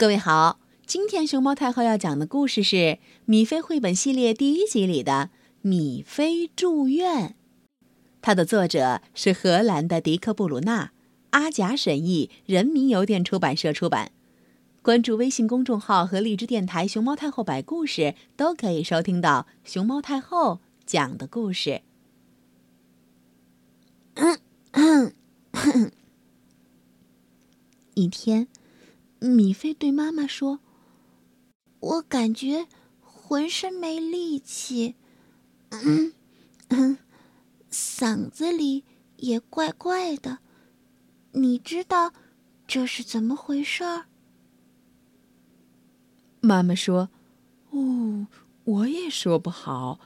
[0.00, 2.76] 各位好，今天熊猫太后要讲的故事是
[3.26, 5.28] 《米菲绘本系列》第一集里的
[5.60, 7.28] 《米菲住院》，
[8.22, 10.92] 它的作者是荷兰的迪克·布鲁纳，
[11.32, 14.10] 阿甲审译，人民邮电出版社出版。
[14.80, 21.82] 关注微信公众号和荔枝电台“熊猫太后摆故事”，都可以收听到熊猫太后讲的故事。
[27.92, 28.48] 一天。
[29.20, 30.60] 米菲对妈妈说
[31.80, 32.66] ：“我感觉
[33.00, 34.96] 浑身没力气，
[37.70, 38.84] 嗓子里
[39.18, 40.38] 也怪怪的。
[41.32, 42.14] 你知道
[42.66, 43.84] 这是怎么回事？”
[46.40, 47.10] 妈妈说
[47.70, 48.26] ：“哦，
[48.64, 50.00] 我也说不好，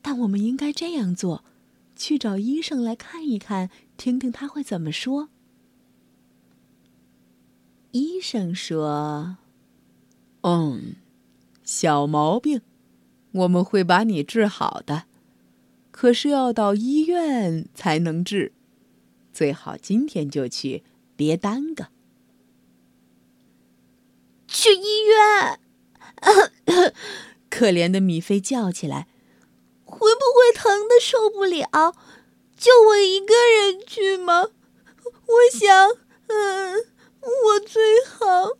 [0.00, 1.44] 但我们应该这样做：
[1.96, 5.30] 去找医生来看一看，听听他会怎么说。”
[7.92, 9.36] 医生说
[10.42, 10.96] ：“嗯，
[11.62, 12.62] 小毛病，
[13.32, 15.04] 我们会把你治好的。
[15.90, 18.52] 可是要到医院才能治，
[19.30, 20.82] 最好今天就去，
[21.16, 21.88] 别耽搁。”
[24.48, 25.60] 去医院！
[27.50, 29.06] 可怜的米菲叫起来
[29.84, 31.94] ：“会不会疼的受不了？
[32.56, 34.44] 就我一个人去吗？
[35.04, 35.90] 我想，
[36.28, 36.86] 嗯。”
[37.22, 38.58] 我最好，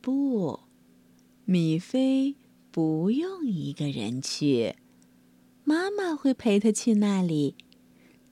[0.00, 0.60] 不，
[1.44, 2.36] 米菲
[2.70, 4.76] 不用一个人去，
[5.64, 7.56] 妈妈会陪她去那里。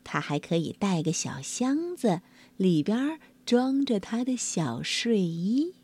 [0.03, 2.23] 她还可以带个小箱子，
[2.57, 5.75] 里边装着她的小睡衣。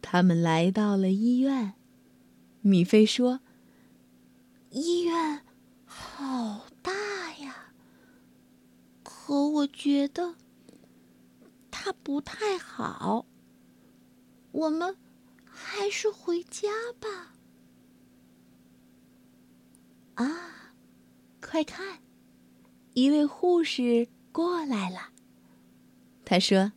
[0.00, 1.74] 他们来到了医院，
[2.62, 3.40] 米菲说
[4.70, 5.42] ：“医院
[5.84, 6.62] 好。”
[9.02, 10.34] 可觉得
[11.70, 13.26] 他不太好，
[14.52, 14.96] 我们
[15.44, 17.34] 还是回家吧。
[20.14, 20.72] 啊，
[21.40, 22.00] 快看，
[22.94, 25.10] 一位护士过来了。
[26.24, 26.72] 他说：“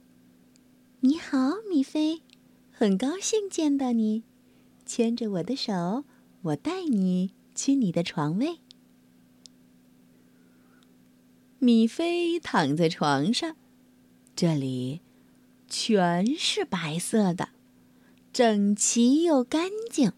[1.01, 2.21] 你好，米菲，
[2.71, 4.23] 很高兴见到你。
[4.85, 6.03] 牵着我的手，
[6.41, 8.59] 我带你去你的床位。”
[11.61, 13.57] 米菲躺在床上，
[14.33, 15.01] 这里
[15.67, 17.49] 全是白色的，
[18.31, 20.13] 整齐又干净。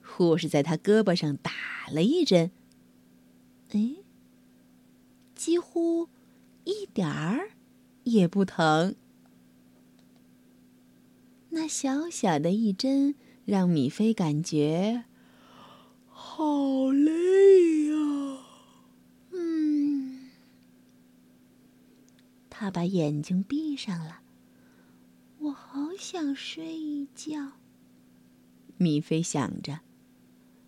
[0.00, 1.52] 护士在他胳膊上打
[1.92, 2.50] 了一针，
[3.72, 3.96] 哎，
[5.34, 6.08] 几乎
[6.64, 7.50] 一点儿
[8.04, 8.94] 也不疼。
[11.50, 13.14] 那小小的一针
[13.44, 15.04] 让米菲感觉
[16.08, 17.94] 好累呀。
[22.64, 24.22] 他把眼睛闭上了，
[25.38, 27.58] 我好想睡一觉。
[28.78, 29.80] 米菲想着，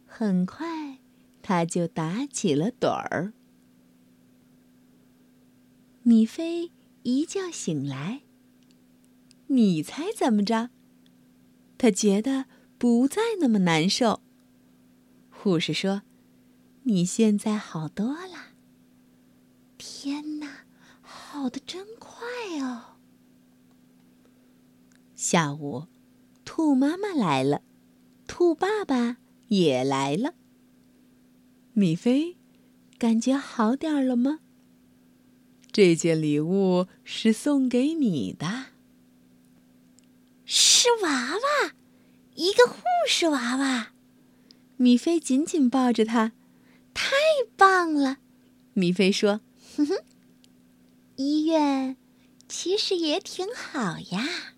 [0.05, 0.99] 很快
[1.41, 3.33] 他就打起了盹儿。
[6.03, 6.71] 米菲
[7.03, 8.21] 一觉醒来，
[9.47, 10.69] 你猜怎么着？
[11.79, 12.45] 他觉得
[12.77, 14.21] 不再那么难受。
[15.31, 16.03] 护士说
[16.85, 18.53] ：“你现在好多了。”
[19.79, 20.36] 天哪！
[21.47, 22.27] 跑得真快
[22.61, 22.97] 哦！
[25.15, 25.85] 下午，
[26.45, 27.63] 兔妈妈来了，
[28.27, 30.35] 兔爸爸也来了。
[31.73, 32.37] 米菲，
[32.99, 34.41] 感觉好点了吗？
[35.71, 38.73] 这件礼物是送给你的，
[40.45, 41.75] 是娃娃，
[42.35, 43.93] 一个护士娃娃。
[44.79, 46.33] 米菲紧紧抱着它，
[46.93, 47.13] 太
[47.57, 48.17] 棒了！
[48.73, 49.43] 米菲说
[49.77, 49.95] ：“哼哼。”
[51.17, 51.97] 医院
[52.49, 54.56] 其实也挺好呀。